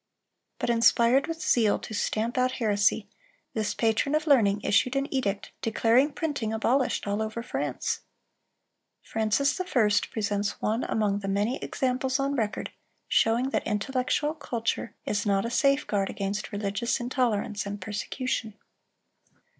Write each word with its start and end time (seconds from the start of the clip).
But, 0.57 0.71
inspired 0.71 1.27
with 1.27 1.43
zeal 1.47 1.77
to 1.77 1.93
stamp 1.93 2.35
out 2.35 2.53
heresy, 2.53 3.07
this 3.53 3.75
patron 3.75 4.15
of 4.15 4.25
learning 4.25 4.61
issued 4.63 4.95
an 4.95 5.05
edict 5.13 5.51
declaring 5.61 6.11
printing 6.13 6.51
abolished 6.51 7.05
all 7.05 7.21
over 7.21 7.43
France! 7.43 7.99
Francis 9.03 9.59
I. 9.61 9.65
presents 10.09 10.59
one 10.59 10.85
among 10.85 11.19
the 11.19 11.27
many 11.27 11.57
examples 11.61 12.19
on 12.19 12.33
record 12.33 12.71
showing 13.07 13.51
that 13.51 13.67
intellectual 13.67 14.33
culture 14.33 14.95
is 15.05 15.27
not 15.27 15.45
a 15.45 15.51
safeguard 15.51 16.09
against 16.09 16.51
religious 16.51 16.99
intolerance 16.99 17.67
and 17.67 17.79
persecution. 17.79 18.55